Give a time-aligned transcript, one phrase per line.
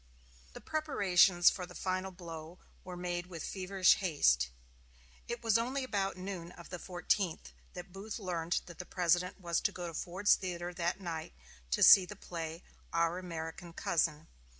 [0.53, 4.49] The preparations for the final blow were made with feverish haste.
[5.27, 9.61] It was only about noon of the fourteenth that Booth learned that the President was
[9.61, 11.33] to go to Ford's Theater that night
[11.69, 14.27] to see the play "Our American Cousin."